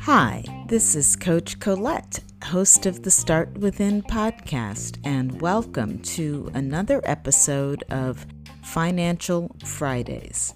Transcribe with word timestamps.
Hi, 0.00 0.44
this 0.66 0.96
is 0.96 1.14
Coach 1.14 1.60
Colette, 1.60 2.18
host 2.42 2.86
of 2.86 3.04
the 3.04 3.10
Start 3.12 3.56
Within 3.58 4.02
podcast, 4.02 4.98
and 5.04 5.40
welcome 5.40 6.00
to 6.00 6.50
another 6.52 7.00
episode 7.04 7.84
of 7.88 8.26
Financial 8.64 9.54
Fridays. 9.64 10.54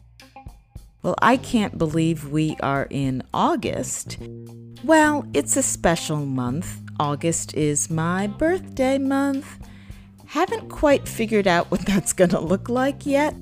Well, 1.04 1.14
I 1.22 1.36
can't 1.36 1.78
believe 1.78 2.28
we 2.28 2.56
are 2.60 2.88
in 2.90 3.22
August. 3.32 4.18
Well, 4.82 5.28
it's 5.32 5.56
a 5.56 5.62
special 5.62 6.26
month. 6.26 6.80
August 6.98 7.54
is 7.54 7.88
my 7.88 8.26
birthday 8.26 8.98
month. 8.98 9.58
Haven't 10.26 10.70
quite 10.70 11.06
figured 11.06 11.46
out 11.46 11.70
what 11.70 11.86
that's 11.86 12.12
going 12.12 12.30
to 12.30 12.40
look 12.40 12.68
like 12.68 13.06
yet. 13.06 13.36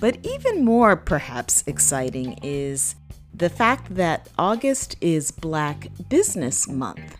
But 0.00 0.18
even 0.24 0.64
more 0.64 0.96
perhaps 0.96 1.64
exciting 1.66 2.38
is 2.42 2.94
the 3.32 3.48
fact 3.48 3.94
that 3.94 4.28
August 4.38 4.96
is 5.00 5.30
Black 5.30 5.88
Business 6.08 6.68
Month. 6.68 7.16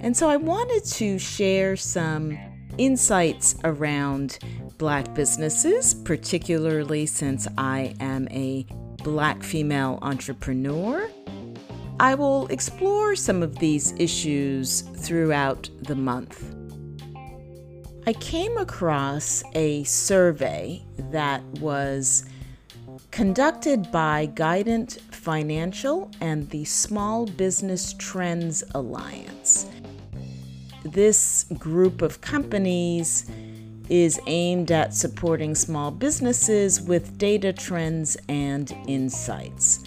And 0.00 0.16
so 0.16 0.28
I 0.28 0.36
wanted 0.36 0.84
to 0.84 1.18
share 1.18 1.76
some 1.76 2.36
insights 2.78 3.56
around 3.64 4.38
Black 4.78 5.14
businesses, 5.14 5.94
particularly 5.94 7.06
since 7.06 7.46
I 7.56 7.94
am 8.00 8.26
a 8.30 8.66
Black 9.04 9.42
female 9.42 9.98
entrepreneur. 10.02 11.08
I 12.00 12.14
will 12.14 12.48
explore 12.48 13.14
some 13.14 13.42
of 13.42 13.58
these 13.58 13.94
issues 13.98 14.80
throughout 14.80 15.68
the 15.82 15.94
month. 15.94 16.52
I 18.04 18.14
came 18.14 18.56
across 18.56 19.44
a 19.54 19.84
survey 19.84 20.82
that 21.12 21.44
was 21.60 22.24
conducted 23.12 23.92
by 23.92 24.26
Guidant 24.34 25.00
Financial 25.12 26.10
and 26.20 26.50
the 26.50 26.64
Small 26.64 27.26
Business 27.26 27.94
Trends 27.96 28.64
Alliance. 28.74 29.66
This 30.84 31.44
group 31.58 32.02
of 32.02 32.20
companies 32.20 33.30
is 33.88 34.18
aimed 34.26 34.72
at 34.72 34.94
supporting 34.94 35.54
small 35.54 35.92
businesses 35.92 36.80
with 36.80 37.18
data 37.18 37.52
trends 37.52 38.16
and 38.28 38.74
insights. 38.88 39.84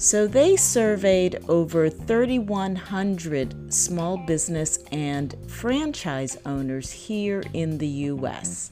So 0.00 0.26
they 0.26 0.56
surveyed 0.56 1.44
over 1.46 1.90
3,100 1.90 3.72
small 3.72 4.16
business 4.16 4.78
and 4.90 5.36
franchise 5.46 6.38
owners 6.46 6.90
here 6.90 7.42
in 7.52 7.76
the 7.76 7.86
US. 7.86 8.70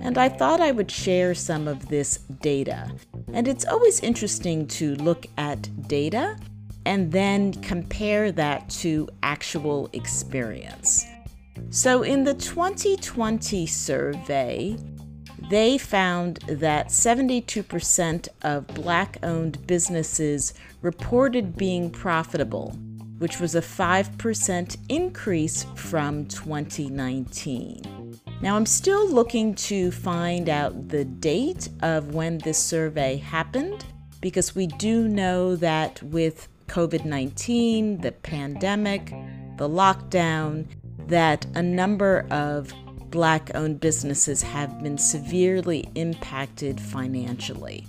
And 0.00 0.16
I 0.16 0.28
thought 0.28 0.60
I 0.60 0.70
would 0.70 0.88
share 0.88 1.34
some 1.34 1.66
of 1.66 1.88
this 1.88 2.18
data. 2.40 2.88
And 3.32 3.48
it's 3.48 3.66
always 3.66 3.98
interesting 3.98 4.68
to 4.68 4.94
look 4.94 5.26
at 5.38 5.68
data 5.88 6.36
and 6.86 7.10
then 7.10 7.52
compare 7.54 8.30
that 8.30 8.70
to 8.70 9.08
actual 9.24 9.90
experience. 9.92 11.04
So 11.70 12.04
in 12.04 12.22
the 12.22 12.34
2020 12.34 13.66
survey, 13.66 14.76
they 15.50 15.76
found 15.76 16.36
that 16.46 16.88
72% 16.88 18.28
of 18.42 18.66
black 18.68 19.18
owned 19.24 19.66
businesses 19.66 20.54
reported 20.80 21.56
being 21.56 21.90
profitable, 21.90 22.70
which 23.18 23.40
was 23.40 23.56
a 23.56 23.60
5% 23.60 24.76
increase 24.88 25.66
from 25.74 26.24
2019. 26.26 28.16
Now, 28.40 28.54
I'm 28.54 28.64
still 28.64 29.10
looking 29.10 29.56
to 29.56 29.90
find 29.90 30.48
out 30.48 30.88
the 30.88 31.04
date 31.04 31.68
of 31.82 32.14
when 32.14 32.38
this 32.38 32.58
survey 32.58 33.16
happened 33.16 33.84
because 34.20 34.54
we 34.54 34.68
do 34.68 35.08
know 35.08 35.56
that 35.56 36.00
with 36.04 36.46
COVID 36.68 37.04
19, 37.04 38.02
the 38.02 38.12
pandemic, 38.12 39.06
the 39.56 39.68
lockdown, 39.68 40.66
that 41.08 41.44
a 41.56 41.62
number 41.62 42.24
of 42.30 42.72
black 43.10 43.50
owned 43.54 43.80
businesses 43.80 44.42
have 44.42 44.82
been 44.82 44.98
severely 44.98 45.88
impacted 45.94 46.80
financially. 46.80 47.86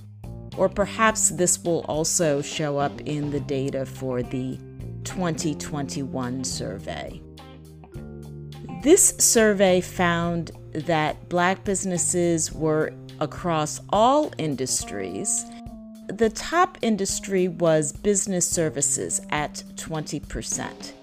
Or 0.58 0.68
perhaps 0.68 1.30
this 1.30 1.64
will 1.64 1.86
also 1.88 2.42
show 2.42 2.78
up 2.78 3.00
in 3.02 3.32
the 3.32 3.40
data 3.40 3.86
for 3.86 4.22
the 4.22 4.59
2021 5.04 6.44
survey. 6.44 7.22
This 8.84 9.09
survey 9.20 9.80
found 9.80 10.52
that 10.74 11.30
black 11.30 11.64
businesses 11.64 12.52
were 12.52 12.94
across 13.20 13.80
all 13.90 14.34
industries. 14.38 15.46
The 16.08 16.30
top 16.30 16.78
industry 16.82 17.48
was 17.48 17.94
business 17.94 18.50
services 18.50 19.22
at 19.30 19.64
20%. 19.76 20.94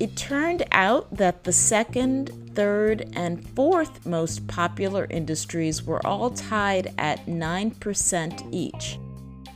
It 0.00 0.14
turned 0.14 0.64
out 0.70 1.12
that 1.16 1.42
the 1.42 1.52
second, 1.52 2.54
third, 2.54 3.10
and 3.14 3.48
fourth 3.50 4.06
most 4.06 4.46
popular 4.46 5.08
industries 5.10 5.82
were 5.82 6.04
all 6.06 6.30
tied 6.30 6.94
at 6.98 7.26
9% 7.26 8.48
each, 8.52 8.98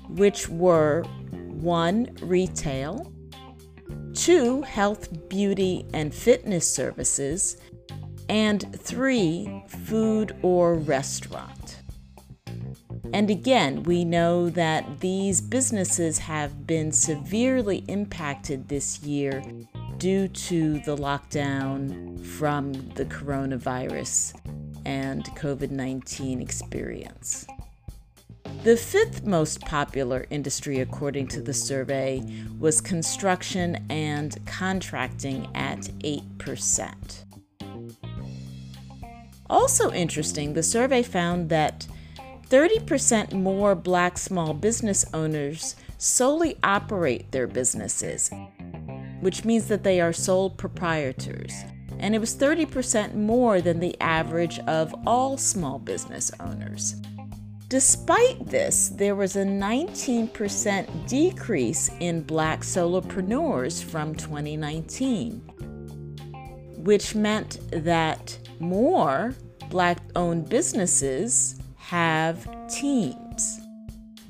which 0.09 0.49
were 0.49 1.05
1. 1.33 2.17
Retail, 2.23 3.13
2. 4.15 4.63
Health, 4.63 5.29
beauty, 5.29 5.87
and 5.95 6.13
fitness 6.13 6.69
services, 6.69 7.57
and 8.29 8.75
3. 8.81 9.63
Food 9.69 10.37
or 10.43 10.75
restaurant. 10.75 11.79
And 13.15 13.31
again, 13.31 13.85
we 13.85 14.05
know 14.05 14.51
that 14.51 15.01
these 15.01 15.41
businesses 15.41 16.19
have 16.19 16.67
been 16.67 16.91
severely 16.91 17.85
impacted 17.87 18.69
this 18.69 19.03
year 19.03 19.43
due 20.03 20.27
to 20.27 20.81
the 20.81 20.97
lockdown 20.97 22.19
from 22.27 22.73
the 22.97 23.05
coronavirus 23.05 24.35
and 24.85 25.25
COVID 25.37 25.71
19 25.71 26.43
experience. 26.43 27.47
The 28.65 28.77
fifth 28.77 29.25
most 29.25 29.61
popular 29.61 30.27
industry, 30.29 30.81
according 30.81 31.29
to 31.29 31.41
the 31.41 31.55
survey, 31.55 32.21
was 32.59 32.81
construction 32.81 33.87
and 33.91 34.45
contracting 34.45 35.49
at 35.55 35.83
8%. 36.01 37.25
Also 39.49 39.93
interesting, 39.93 40.55
the 40.55 40.65
survey 40.65 41.05
found 41.05 41.49
that 41.51 41.87
30% 42.49 43.35
more 43.35 43.77
black 43.77 44.19
small 44.19 44.53
business 44.53 45.05
owners 45.15 45.77
solely 45.97 46.57
operate 46.65 47.31
their 47.31 47.47
businesses 47.47 48.33
which 49.23 49.45
means 49.45 49.69
that 49.69 49.85
they 49.85 50.01
are 50.01 50.13
sole 50.13 50.51
proprietors. 50.51 51.55
And 52.01 52.15
it 52.15 52.19
was 52.19 52.35
30% 52.35 53.15
more 53.15 53.61
than 53.61 53.79
the 53.79 53.97
average 54.01 54.59
of 54.61 54.93
all 55.07 55.39
small 55.39 55.79
business 55.79 56.33
owners. 56.41 56.97
Despite 57.69 58.45
this, 58.47 58.89
there 58.89 59.15
was 59.15 59.37
a 59.37 59.45
19% 59.45 61.09
decrease 61.09 61.89
in 62.01 62.23
black 62.23 62.63
solopreneurs 62.63 63.83
from 63.83 64.17
2019, 64.17 65.41
which 66.79 67.15
meant 67.15 67.61
that 67.71 68.37
more 68.59 69.35
black 69.71 69.99
owned 70.17 70.49
businesses 70.49 71.61
have 71.77 72.47
teams. 72.69 73.62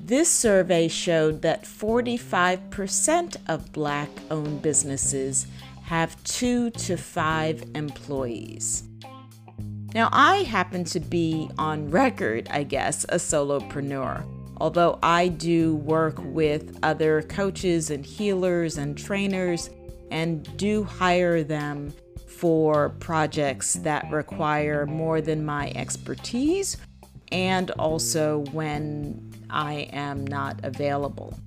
This 0.05 0.29
survey 0.29 0.89
showed 0.89 1.43
that 1.43 1.63
45% 1.63 3.37
of 3.47 3.71
black 3.71 4.09
owned 4.29 4.61
businesses 4.61 5.47
have 5.83 6.21
two 6.25 6.71
to 6.71 6.97
five 6.97 7.63
employees. 7.73 8.83
Now, 9.93 10.09
I 10.11 10.39
happen 10.39 10.83
to 10.85 10.99
be 10.99 11.49
on 11.57 11.89
record, 11.89 12.49
I 12.51 12.63
guess, 12.63 13.05
a 13.05 13.15
solopreneur, 13.15 14.25
although 14.57 14.99
I 15.01 15.29
do 15.29 15.77
work 15.77 16.15
with 16.19 16.77
other 16.83 17.21
coaches 17.21 17.89
and 17.89 18.05
healers 18.05 18.77
and 18.77 18.97
trainers 18.97 19.69
and 20.11 20.57
do 20.57 20.83
hire 20.83 21.43
them 21.43 21.93
for 22.27 22.89
projects 22.99 23.75
that 23.75 24.11
require 24.11 24.85
more 24.85 25.21
than 25.21 25.45
my 25.45 25.71
expertise 25.75 26.75
and 27.31 27.71
also 27.71 28.39
when 28.51 29.32
I 29.53 29.87
am 29.93 30.25
not 30.25 30.59
available. 30.63 31.39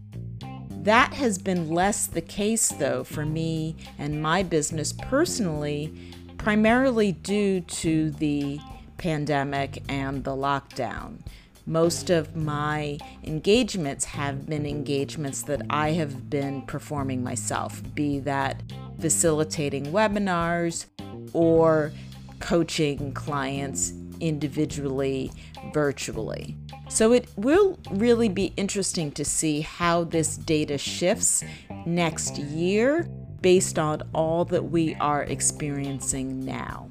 That 0.71 1.15
has 1.15 1.37
been 1.37 1.71
less 1.71 2.07
the 2.07 2.21
case, 2.21 2.69
though, 2.69 3.03
for 3.03 3.27
me 3.27 3.75
and 3.99 4.23
my 4.23 4.45
business 4.45 4.93
personally, 4.93 5.93
primarily 6.39 7.11
due 7.11 7.61
to 7.63 8.13
the 8.13 8.61
pandemic 8.97 9.83
and 9.89 10.23
the 10.23 10.31
lockdown. 10.31 11.19
Most 11.67 12.11
of 12.11 12.37
my 12.37 12.99
engagements 13.25 14.05
have 14.05 14.47
been 14.47 14.65
engagements 14.65 15.43
that 15.43 15.63
I 15.69 15.91
have 15.95 16.31
been 16.31 16.63
performing 16.63 17.25
myself, 17.25 17.83
be 17.97 18.21
that 18.21 18.63
facilitating 19.01 19.87
webinars 19.87 20.87
or 21.33 21.91
coaching 22.39 23.13
clients 23.13 23.93
individually 24.21 25.31
virtually. 25.73 26.57
So 26.89 27.13
it 27.13 27.29
will 27.37 27.79
really 27.91 28.29
be 28.29 28.53
interesting 28.57 29.11
to 29.13 29.25
see 29.25 29.61
how 29.61 30.05
this 30.05 30.37
data 30.37 30.79
shifts 30.79 31.43
next 31.85 32.39
year 32.39 33.09
based 33.41 33.79
on 33.79 34.03
all 34.15 34.45
that 34.47 34.65
we 34.71 34.95
are 34.97 35.23
experiencing 35.25 36.45
now. 36.45 36.89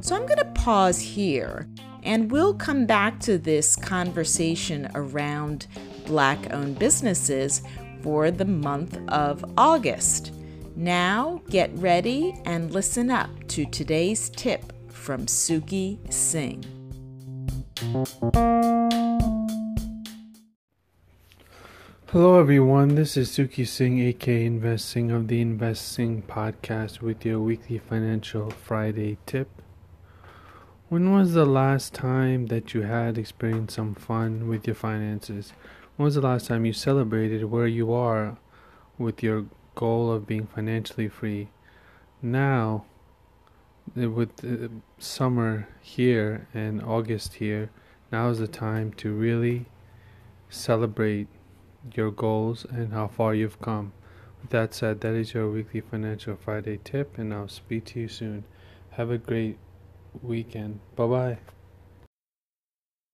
So 0.00 0.14
I'm 0.14 0.26
going 0.26 0.38
to 0.38 0.52
pause 0.54 1.00
here 1.00 1.68
and 2.02 2.30
we'll 2.30 2.54
come 2.54 2.86
back 2.86 3.18
to 3.20 3.38
this 3.38 3.76
conversation 3.76 4.90
around 4.94 5.66
Black 6.06 6.52
owned 6.52 6.78
businesses 6.78 7.62
for 8.02 8.30
the 8.30 8.44
month 8.44 8.98
of 9.08 9.44
August. 9.56 10.32
Now 10.76 11.42
get 11.48 11.70
ready 11.74 12.34
and 12.44 12.70
listen 12.70 13.10
up 13.10 13.30
to 13.48 13.64
today's 13.64 14.28
tip 14.30 14.72
from 14.96 15.26
Suki 15.26 15.98
Singh. 16.12 16.64
Hello, 22.08 22.40
everyone. 22.40 22.94
This 22.94 23.16
is 23.16 23.30
Suki 23.30 23.66
Singh, 23.66 24.00
aka 24.00 24.44
Investing 24.44 25.10
of 25.10 25.28
the 25.28 25.40
Investing 25.40 26.22
Podcast, 26.22 27.00
with 27.00 27.24
your 27.24 27.40
weekly 27.40 27.78
Financial 27.78 28.50
Friday 28.50 29.18
tip. 29.26 29.48
When 30.88 31.12
was 31.12 31.34
the 31.34 31.46
last 31.46 31.92
time 31.94 32.46
that 32.46 32.74
you 32.74 32.82
had 32.82 33.18
experienced 33.18 33.76
some 33.76 33.94
fun 33.94 34.48
with 34.48 34.66
your 34.66 34.76
finances? 34.76 35.52
When 35.96 36.04
was 36.04 36.14
the 36.14 36.22
last 36.22 36.46
time 36.46 36.64
you 36.64 36.72
celebrated 36.72 37.44
where 37.44 37.66
you 37.66 37.92
are 37.92 38.38
with 38.98 39.22
your 39.22 39.46
goal 39.74 40.10
of 40.10 40.26
being 40.26 40.46
financially 40.46 41.08
free? 41.08 41.50
Now, 42.22 42.86
with 43.94 44.44
uh, 44.44 44.68
summer 44.98 45.68
here 45.80 46.48
and 46.52 46.82
August 46.82 47.34
here, 47.34 47.70
now 48.10 48.28
is 48.28 48.38
the 48.38 48.48
time 48.48 48.92
to 48.94 49.12
really 49.12 49.66
celebrate 50.48 51.28
your 51.94 52.10
goals 52.10 52.64
and 52.68 52.92
how 52.92 53.08
far 53.08 53.34
you've 53.34 53.60
come. 53.60 53.92
With 54.40 54.50
that 54.50 54.74
said, 54.74 55.00
that 55.00 55.14
is 55.14 55.34
your 55.34 55.50
weekly 55.50 55.80
Financial 55.80 56.36
Friday 56.36 56.78
tip, 56.84 57.18
and 57.18 57.32
I'll 57.32 57.48
speak 57.48 57.84
to 57.86 58.00
you 58.00 58.08
soon. 58.08 58.44
Have 58.90 59.10
a 59.10 59.18
great 59.18 59.58
weekend. 60.22 60.80
Bye 60.94 61.06
bye. 61.06 61.38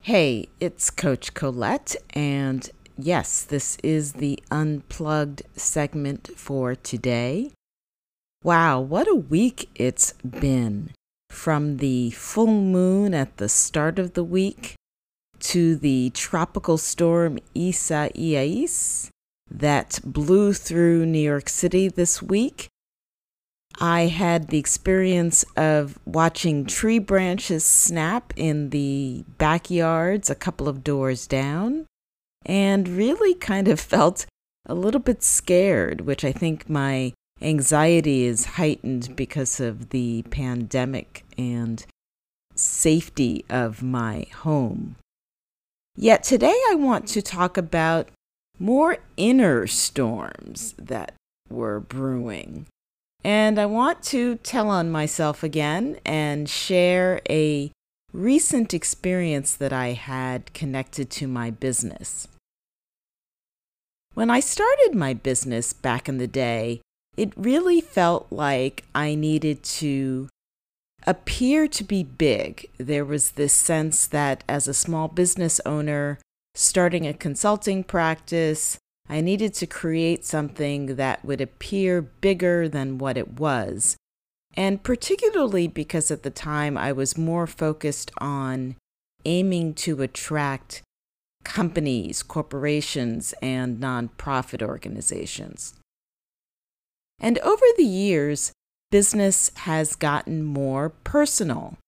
Hey, 0.01 0.49
it's 0.59 0.91
Coach 0.91 1.33
Colette, 1.33 1.95
and 2.11 2.69
yes, 2.99 3.43
this 3.43 3.77
is 3.83 4.15
the 4.15 4.43
unplugged 4.51 5.43
segment 5.55 6.31
for 6.37 6.75
today. 6.75 7.53
Wow, 8.43 8.81
what 8.81 9.09
a 9.09 9.15
week 9.15 9.69
it's 9.75 10.13
been! 10.23 10.91
From 11.31 11.79
the 11.79 12.11
full 12.11 12.47
moon 12.47 13.15
at 13.15 13.37
the 13.39 13.49
start 13.49 13.99
of 13.99 14.15
the 14.15 14.25
week 14.25 14.75
to 15.41 15.77
the 15.77 16.11
tropical 16.11 16.79
storm 16.79 17.39
Isaias 17.57 19.11
that 19.51 20.01
blew 20.05 20.53
through 20.53 21.07
New 21.07 21.19
York 21.19 21.49
City 21.49 21.89
this 21.89 22.23
week 22.23 22.69
I 23.81 24.03
had 24.03 24.49
the 24.49 24.59
experience 24.59 25.45
of 25.57 25.99
watching 26.05 26.67
tree 26.67 26.99
branches 26.99 27.65
snap 27.65 28.33
in 28.37 28.71
the 28.71 29.25
backyards 29.39 30.29
a 30.31 30.35
couple 30.35 30.69
of 30.69 30.85
doors 30.85 31.27
down 31.27 31.87
and 32.45 32.89
really 32.89 33.35
kind 33.35 33.69
of 33.69 33.81
felt 33.95 34.27
a 34.67 34.75
little 34.75 35.01
bit 35.01 35.23
scared, 35.23 36.03
which 36.03 36.25
I 36.25 36.33
think 36.33 36.69
my 36.69 37.13
anxiety 37.43 38.25
is 38.25 38.45
heightened 38.45 39.17
because 39.17 39.61
of 39.61 39.91
the 39.91 40.23
pandemic 40.31 41.25
and 41.37 41.85
safety 42.55 43.45
of 43.51 43.83
my 43.83 44.27
home. 44.37 44.97
Yet 45.97 46.23
today 46.23 46.59
I 46.71 46.75
want 46.75 47.09
to 47.09 47.23
talk 47.23 47.57
about 47.57 48.09
more 48.59 48.99
inner 49.17 49.67
storms 49.67 50.75
that 50.79 51.15
were 51.51 51.81
brewing. 51.81 52.67
And 53.25 53.59
I 53.59 53.67
want 53.67 54.03
to 54.05 54.37
tell 54.37 54.69
on 54.69 54.91
myself 54.91 55.43
again 55.43 55.99
and 56.05 56.49
share 56.49 57.21
a 57.29 57.71
recent 58.13 58.75
experience 58.75 59.55
that 59.55 59.73
I 59.73 59.93
had 59.93 60.53
connected 60.55 61.11
to 61.11 61.27
my 61.27 61.51
business. 61.51 62.29
When 64.15 64.29
I 64.29 64.41
started 64.41 64.95
my 64.95 65.15
business 65.15 65.73
back 65.73 66.09
in 66.09 66.19
the 66.19 66.27
day, 66.27 66.83
it 67.17 67.33
really 67.37 67.81
felt 67.81 68.27
like 68.31 68.85
I 68.95 69.15
needed 69.15 69.63
to 69.65 70.29
appear 71.07 71.69
to 71.69 71.85
be 71.85 72.03
big. 72.03 72.71
There 72.79 73.05
was 73.05 73.33
this 73.33 73.53
sense 73.53 74.07
that 74.07 74.45
as 74.49 74.67
a 74.67 74.75
small 74.75 75.09
business 75.09 75.61
owner, 75.67 76.19
starting 76.55 77.07
a 77.07 77.13
consulting 77.13 77.85
practice, 77.85 78.79
I 79.09 79.21
needed 79.21 79.53
to 79.55 79.67
create 79.67 80.25
something 80.25 80.97
that 80.97 81.25
would 81.25 81.41
appear 81.41 82.01
bigger 82.01 82.69
than 82.69 82.99
what 82.99 83.19
it 83.19 83.39
was. 83.39 83.97
And 84.55 84.83
particularly 84.83 85.67
because 85.67 86.11
at 86.11 86.23
the 86.23 86.31
time 86.31 86.79
I 86.79 86.93
was 86.93 87.19
more 87.19 87.47
focused 87.47 88.11
on 88.19 88.77
aiming 89.25 89.75
to 89.75 90.03
attract 90.03 90.83
companies, 91.45 92.23
corporations, 92.23 93.35
and 93.43 93.79
nonprofit 93.79 94.63
organizations. 94.63 95.75
And 97.23 97.39
over 97.39 97.65
the 97.77 97.85
years, 97.85 98.53
business 98.91 99.51
has 99.59 99.95
gotten 99.95 100.43
more 100.43 100.91
personal. 100.91 101.79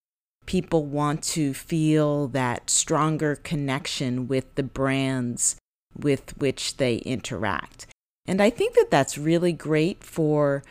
People 0.46 0.86
want 0.86 1.22
to 1.24 1.52
feel 1.52 2.28
that 2.28 2.70
stronger 2.70 3.34
connection 3.36 4.28
with 4.28 4.54
the 4.54 4.62
brands 4.62 5.56
with 5.98 6.38
which 6.38 6.76
they 6.76 6.96
interact. 6.98 7.86
And 8.26 8.40
I 8.40 8.48
think 8.48 8.74
that 8.74 8.90
that's 8.90 9.18
really 9.18 9.52
great 9.52 10.04
for 10.04 10.62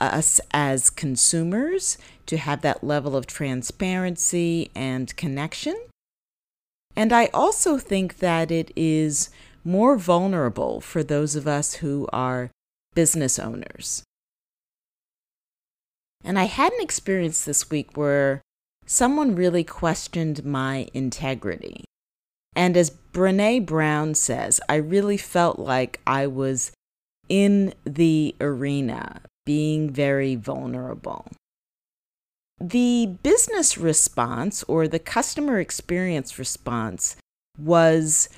us 0.00 0.40
as 0.52 0.88
consumers 0.88 1.98
to 2.26 2.36
have 2.36 2.62
that 2.62 2.84
level 2.84 3.16
of 3.16 3.26
transparency 3.26 4.70
and 4.74 5.14
connection. 5.16 5.76
And 6.94 7.12
I 7.12 7.26
also 7.34 7.78
think 7.78 8.18
that 8.18 8.50
it 8.50 8.70
is 8.76 9.30
more 9.64 9.96
vulnerable 9.96 10.80
for 10.80 11.02
those 11.02 11.36
of 11.36 11.46
us 11.46 11.74
who 11.74 12.08
are 12.12 12.50
business 12.94 13.38
owners. 13.38 14.02
And 16.24 16.38
I 16.38 16.44
had 16.44 16.72
an 16.72 16.80
experience 16.80 17.44
this 17.44 17.70
week 17.70 17.96
where 17.96 18.42
someone 18.86 19.34
really 19.34 19.64
questioned 19.64 20.44
my 20.44 20.88
integrity. 20.94 21.84
And 22.54 22.76
as 22.76 22.90
Brene 23.12 23.66
Brown 23.66 24.14
says, 24.14 24.60
I 24.68 24.76
really 24.76 25.16
felt 25.16 25.58
like 25.58 26.00
I 26.06 26.26
was 26.26 26.72
in 27.28 27.74
the 27.84 28.36
arena, 28.40 29.22
being 29.46 29.90
very 29.90 30.36
vulnerable. 30.36 31.26
The 32.60 33.16
business 33.22 33.76
response 33.78 34.62
or 34.64 34.86
the 34.86 34.98
customer 34.98 35.58
experience 35.58 36.38
response 36.38 37.16
was 37.58 38.28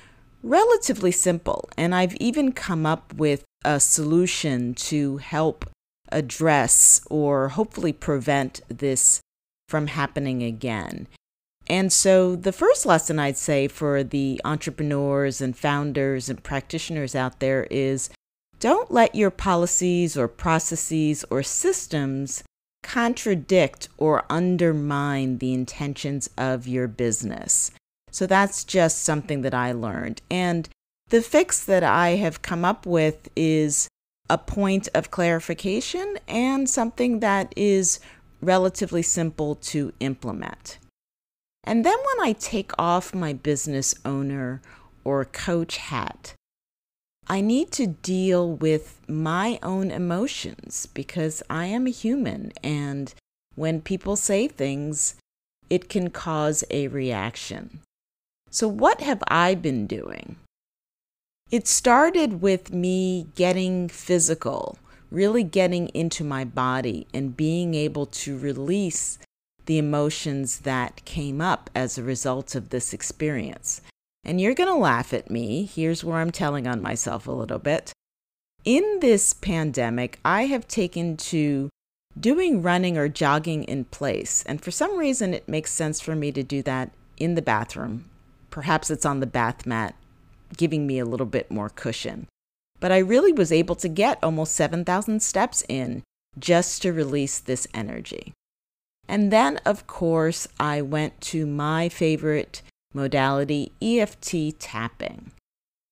relatively 0.41 1.11
simple, 1.11 1.69
and 1.77 1.93
I've 1.93 2.15
even 2.15 2.51
come 2.51 2.85
up 2.85 3.13
with 3.13 3.43
a 3.63 3.79
solution 3.79 4.73
to 4.75 5.17
help 5.17 5.69
address 6.15 7.01
or 7.09 7.49
hopefully 7.49 7.93
prevent 7.93 8.61
this 8.69 9.19
from 9.67 9.87
happening 9.87 10.41
again. 10.41 11.07
And 11.67 11.91
so, 11.91 12.35
the 12.35 12.51
first 12.51 12.85
lesson 12.85 13.19
I'd 13.19 13.37
say 13.37 13.67
for 13.67 14.03
the 14.03 14.39
entrepreneurs 14.45 15.41
and 15.41 15.57
founders 15.57 16.29
and 16.29 16.41
practitioners 16.43 17.15
out 17.15 17.39
there 17.39 17.67
is 17.71 18.09
don't 18.59 18.91
let 18.91 19.15
your 19.15 19.31
policies 19.31 20.15
or 20.15 20.27
processes 20.27 21.25
or 21.29 21.43
systems 21.43 22.43
contradict 22.83 23.89
or 23.97 24.25
undermine 24.29 25.39
the 25.39 25.53
intentions 25.53 26.29
of 26.37 26.67
your 26.67 26.87
business. 26.87 27.71
So, 28.11 28.27
that's 28.27 28.63
just 28.63 29.01
something 29.01 29.41
that 29.41 29.55
I 29.55 29.71
learned. 29.71 30.21
And 30.29 30.69
the 31.09 31.21
fix 31.21 31.63
that 31.65 31.83
I 31.83 32.09
have 32.11 32.43
come 32.43 32.63
up 32.63 32.85
with 32.85 33.27
is 33.35 33.87
a 34.29 34.37
point 34.37 34.87
of 34.93 35.11
clarification 35.11 36.17
and 36.27 36.69
something 36.69 37.19
that 37.19 37.53
is 37.55 37.99
relatively 38.41 39.01
simple 39.01 39.55
to 39.55 39.93
implement. 39.99 40.77
And 41.63 41.83
then 41.83 41.97
when 41.97 42.27
I 42.27 42.33
take 42.33 42.71
off 42.77 43.13
my 43.13 43.33
business 43.33 43.95
owner 44.05 44.61
or 45.03 45.25
coach 45.25 45.77
hat, 45.77 46.33
I 47.27 47.41
need 47.41 47.71
to 47.73 47.87
deal 47.87 48.51
with 48.51 49.01
my 49.07 49.57
own 49.63 49.89
emotions 49.89 50.87
because 50.93 51.41
I 51.49 51.65
am 51.65 51.87
a 51.87 51.91
human. 51.91 52.51
And 52.63 53.13
when 53.55 53.81
people 53.81 54.15
say 54.15 54.47
things, 54.47 55.15
it 55.69 55.89
can 55.89 56.11
cause 56.11 56.63
a 56.69 56.87
reaction. 56.87 57.79
So, 58.51 58.67
what 58.67 59.01
have 59.01 59.23
I 59.27 59.55
been 59.55 59.87
doing? 59.87 60.37
It 61.55 61.69
started 61.69 62.41
with 62.41 62.73
me 62.73 63.27
getting 63.33 63.87
physical, 63.87 64.77
really 65.09 65.45
getting 65.45 65.87
into 65.93 66.25
my 66.25 66.43
body 66.43 67.07
and 67.13 67.37
being 67.37 67.75
able 67.75 68.07
to 68.07 68.37
release 68.37 69.19
the 69.65 69.77
emotions 69.77 70.59
that 70.59 71.05
came 71.05 71.39
up 71.39 71.69
as 71.73 71.97
a 71.97 72.03
result 72.03 72.55
of 72.55 72.71
this 72.71 72.91
experience. 72.91 73.79
And 74.25 74.41
you're 74.41 74.53
going 74.53 74.67
to 74.67 74.75
laugh 74.75 75.13
at 75.13 75.31
me. 75.31 75.63
Here's 75.63 76.03
where 76.03 76.17
I'm 76.17 76.29
telling 76.29 76.67
on 76.67 76.81
myself 76.81 77.25
a 77.25 77.31
little 77.31 77.59
bit. 77.59 77.93
In 78.65 78.99
this 78.99 79.31
pandemic, 79.31 80.19
I 80.25 80.47
have 80.47 80.67
taken 80.67 81.15
to 81.31 81.69
doing 82.19 82.63
running 82.63 82.97
or 82.97 83.07
jogging 83.07 83.63
in 83.63 83.85
place. 83.85 84.43
And 84.45 84.61
for 84.61 84.71
some 84.71 84.97
reason, 84.97 85.33
it 85.33 85.47
makes 85.47 85.71
sense 85.71 86.01
for 86.01 86.17
me 86.17 86.33
to 86.33 86.43
do 86.43 86.61
that 86.63 86.91
in 87.15 87.35
the 87.35 87.41
bathroom. 87.41 88.09
Perhaps 88.49 88.91
it's 88.91 89.05
on 89.05 89.21
the 89.21 89.25
bath 89.25 89.65
mat, 89.65 89.95
giving 90.57 90.85
me 90.87 90.99
a 90.99 91.05
little 91.05 91.25
bit 91.25 91.51
more 91.51 91.69
cushion. 91.69 92.27
But 92.79 92.91
I 92.91 92.97
really 92.97 93.31
was 93.31 93.51
able 93.51 93.75
to 93.75 93.87
get 93.87 94.23
almost 94.23 94.55
7,000 94.55 95.21
steps 95.21 95.63
in 95.69 96.03
just 96.37 96.81
to 96.81 96.91
release 96.91 97.39
this 97.39 97.67
energy. 97.73 98.33
And 99.07 99.31
then, 99.31 99.59
of 99.65 99.87
course, 99.87 100.47
I 100.59 100.81
went 100.81 101.21
to 101.21 101.45
my 101.45 101.89
favorite 101.89 102.61
modality, 102.93 103.71
EFT 103.81 104.59
tapping. 104.59 105.31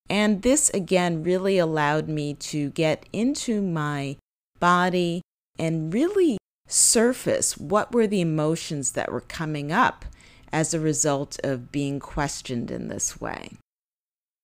And 0.09 0.41
this 0.41 0.69
again 0.71 1.23
really 1.23 1.57
allowed 1.57 2.07
me 2.07 2.33
to 2.35 2.69
get 2.71 3.05
into 3.13 3.61
my 3.61 4.17
body 4.59 5.21
and 5.57 5.93
really 5.93 6.37
surface 6.67 7.57
what 7.57 7.93
were 7.93 8.07
the 8.07 8.21
emotions 8.21 8.91
that 8.91 9.11
were 9.11 9.21
coming 9.21 9.71
up 9.71 10.05
as 10.51 10.73
a 10.73 10.79
result 10.79 11.39
of 11.43 11.71
being 11.71 11.99
questioned 11.99 12.71
in 12.71 12.87
this 12.87 13.19
way. 13.19 13.57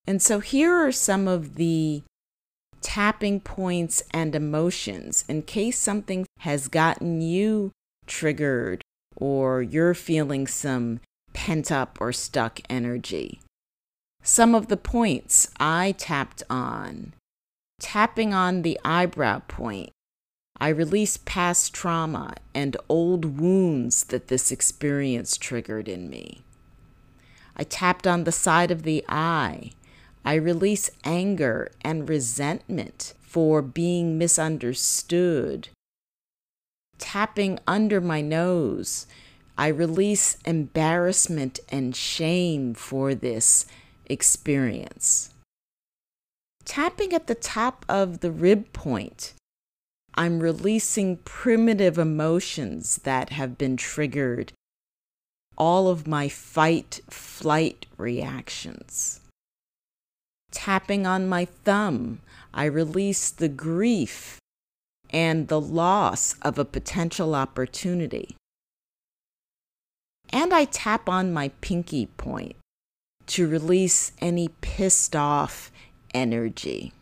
And 0.09 0.23
so 0.23 0.39
here 0.39 0.73
are 0.73 0.91
some 0.91 1.27
of 1.27 1.53
the 1.53 2.01
tapping 2.81 3.39
points 3.41 4.01
and 4.09 4.33
emotions 4.33 5.23
in 5.29 5.43
case 5.43 5.77
something 5.77 6.25
has 6.39 6.67
gotten 6.67 7.21
you 7.21 7.73
triggered 8.07 8.81
or 9.15 9.61
you're 9.61 9.93
feeling 9.93 10.47
some 10.47 10.99
pent 11.33 11.71
up 11.71 11.99
or 12.01 12.11
stuck 12.11 12.59
energy. 12.71 13.39
Some 14.23 14.55
of 14.55 14.67
the 14.67 14.77
points 14.77 15.51
I 15.59 15.93
tapped 15.99 16.41
on 16.49 17.13
tapping 17.79 18.33
on 18.33 18.63
the 18.63 18.79
eyebrow 18.83 19.41
point. 19.47 19.91
I 20.59 20.69
release 20.69 21.17
past 21.17 21.71
trauma 21.71 22.33
and 22.55 22.75
old 22.89 23.39
wounds 23.39 24.05
that 24.05 24.27
this 24.27 24.51
experience 24.51 25.37
triggered 25.37 25.87
in 25.87 26.09
me. 26.09 26.41
I 27.55 27.63
tapped 27.63 28.07
on 28.07 28.23
the 28.23 28.31
side 28.31 28.71
of 28.71 28.81
the 28.81 29.05
eye. 29.07 29.73
I 30.23 30.35
release 30.35 30.91
anger 31.03 31.71
and 31.81 32.07
resentment 32.07 33.13
for 33.21 33.61
being 33.61 34.17
misunderstood 34.17 35.69
tapping 36.99 37.59
under 37.65 37.99
my 37.99 38.21
nose. 38.21 39.07
I 39.57 39.67
release 39.67 40.37
embarrassment 40.45 41.59
and 41.69 41.95
shame 41.95 42.73
for 42.75 43.15
this 43.15 43.65
experience. 44.05 45.31
Tapping 46.65 47.13
at 47.13 47.27
the 47.27 47.35
top 47.35 47.83
of 47.89 48.19
the 48.19 48.31
rib 48.31 48.71
point, 48.73 49.33
I'm 50.13 50.39
releasing 50.39 51.17
primitive 51.17 51.97
emotions 51.97 52.99
that 53.03 53.31
have 53.31 53.57
been 53.57 53.75
triggered, 53.75 54.53
all 55.57 55.87
of 55.87 56.07
my 56.07 56.29
fight 56.29 57.01
flight 57.09 57.85
reactions. 57.97 59.21
Tapping 60.51 61.05
on 61.05 61.27
my 61.27 61.45
thumb, 61.45 62.21
I 62.53 62.65
release 62.65 63.29
the 63.29 63.49
grief 63.49 64.39
and 65.09 65.47
the 65.47 65.61
loss 65.61 66.35
of 66.41 66.57
a 66.57 66.65
potential 66.65 67.35
opportunity. 67.35 68.35
And 70.31 70.53
I 70.53 70.65
tap 70.65 71.09
on 71.09 71.33
my 71.33 71.49
pinky 71.61 72.05
point 72.05 72.55
to 73.27 73.47
release 73.47 74.11
any 74.19 74.49
pissed 74.61 75.15
off 75.15 75.71
energy. 76.13 76.93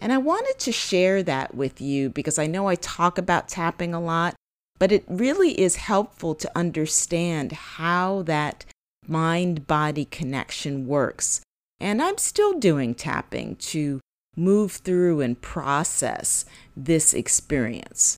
And 0.00 0.12
I 0.12 0.18
wanted 0.18 0.58
to 0.60 0.72
share 0.72 1.22
that 1.22 1.54
with 1.54 1.80
you 1.80 2.08
because 2.08 2.38
I 2.38 2.46
know 2.46 2.68
I 2.68 2.74
talk 2.74 3.18
about 3.18 3.48
tapping 3.48 3.92
a 3.92 4.00
lot, 4.00 4.34
but 4.78 4.92
it 4.92 5.04
really 5.08 5.60
is 5.60 5.76
helpful 5.76 6.34
to 6.36 6.50
understand 6.56 7.52
how 7.52 8.22
that 8.22 8.64
mind 9.06 9.66
body 9.66 10.06
connection 10.06 10.86
works. 10.86 11.42
And 11.80 12.02
I'm 12.02 12.18
still 12.18 12.58
doing 12.58 12.94
tapping 12.94 13.56
to 13.56 14.00
move 14.36 14.72
through 14.72 15.20
and 15.20 15.40
process 15.40 16.44
this 16.76 17.14
experience. 17.14 18.16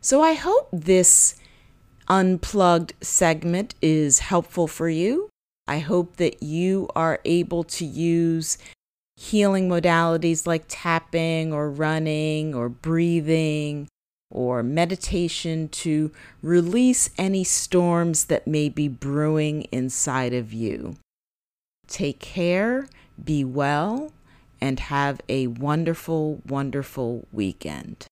So 0.00 0.22
I 0.22 0.34
hope 0.34 0.68
this 0.72 1.34
unplugged 2.08 2.94
segment 3.00 3.74
is 3.82 4.20
helpful 4.20 4.68
for 4.68 4.88
you. 4.88 5.28
I 5.66 5.80
hope 5.80 6.16
that 6.16 6.42
you 6.42 6.88
are 6.94 7.20
able 7.24 7.64
to 7.64 7.84
use 7.84 8.56
healing 9.16 9.68
modalities 9.68 10.46
like 10.46 10.64
tapping 10.68 11.52
or 11.52 11.70
running 11.70 12.54
or 12.54 12.68
breathing 12.68 13.88
or 14.30 14.62
meditation 14.62 15.68
to 15.68 16.12
release 16.42 17.10
any 17.18 17.42
storms 17.42 18.26
that 18.26 18.46
may 18.46 18.68
be 18.68 18.86
brewing 18.86 19.62
inside 19.72 20.34
of 20.34 20.52
you. 20.52 20.96
Take 21.88 22.18
care, 22.18 22.88
be 23.22 23.44
well, 23.44 24.12
and 24.60 24.80
have 24.80 25.20
a 25.28 25.46
wonderful, 25.46 26.42
wonderful 26.46 27.26
weekend. 27.32 28.06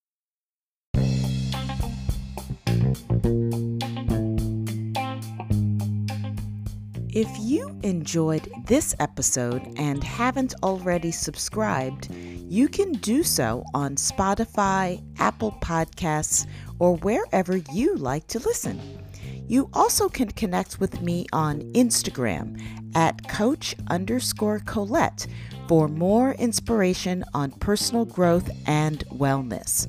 If 7.17 7.29
you 7.39 7.79
enjoyed 7.85 8.51
this 8.67 8.95
episode 8.99 9.63
and 9.77 10.03
haven't 10.03 10.55
already 10.65 11.13
subscribed, 11.13 12.13
you 12.13 12.67
can 12.69 12.91
do 12.93 13.23
so 13.23 13.65
on 13.73 13.95
Spotify, 13.95 15.01
Apple 15.19 15.57
Podcasts, 15.61 16.47
or 16.81 16.97
wherever 16.97 17.57
you 17.57 17.97
like 17.97 18.27
to 18.29 18.41
listen. 18.41 19.04
You 19.47 19.69
also 19.73 20.09
can 20.09 20.31
connect 20.31 20.81
with 20.81 21.03
me 21.03 21.27
on 21.33 21.61
Instagram 21.73 22.61
at 22.95 23.29
coach 23.29 23.75
underscore 23.89 24.61
Colette 24.61 25.27
for 25.69 25.89
more 25.89 26.33
inspiration 26.33 27.25
on 27.35 27.51
personal 27.53 28.05
growth 28.05 28.51
and 28.67 29.05
wellness. 29.09 29.87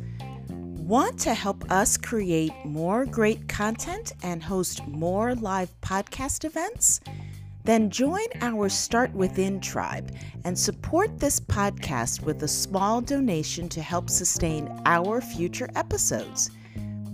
Want 0.49 1.17
to 1.21 1.33
help 1.33 1.71
us 1.71 1.97
create 1.97 2.53
more 2.63 3.05
great 3.05 3.47
content 3.47 4.13
and 4.21 4.43
host 4.43 4.85
more 4.87 5.33
live 5.35 5.73
podcast 5.81 6.45
events? 6.45 6.99
Then 7.63 7.89
join 7.89 8.27
our 8.41 8.69
Start 8.69 9.11
Within 9.13 9.59
tribe 9.59 10.15
and 10.43 10.57
support 10.57 11.17
this 11.17 11.39
podcast 11.39 12.21
with 12.21 12.43
a 12.43 12.47
small 12.47 13.01
donation 13.01 13.67
to 13.69 13.81
help 13.81 14.09
sustain 14.11 14.69
our 14.85 15.19
future 15.21 15.69
episodes. 15.75 16.51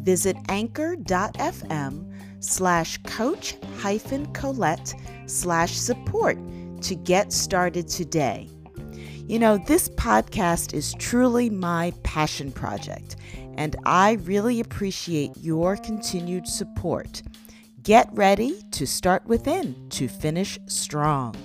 Visit 0.01 0.35
anchor.fm 0.49 2.10
slash 2.41 2.97
coach 3.03 3.55
hyphen 3.79 4.25
Colette 4.33 4.93
slash 5.27 5.77
support 5.77 6.37
to 6.81 6.95
get 6.95 7.31
started 7.31 7.87
today. 7.87 8.49
You 9.27 9.39
know, 9.39 9.57
this 9.57 9.87
podcast 9.89 10.73
is 10.73 10.93
truly 10.95 11.49
my 11.49 11.93
passion 12.03 12.51
project, 12.51 13.15
and 13.55 13.77
I 13.85 14.13
really 14.23 14.59
appreciate 14.59 15.31
your 15.37 15.77
continued 15.77 16.47
support. 16.47 17.21
Get 17.83 18.09
ready 18.11 18.61
to 18.71 18.85
start 18.85 19.25
within 19.25 19.89
to 19.91 20.07
finish 20.07 20.59
strong. 20.65 21.35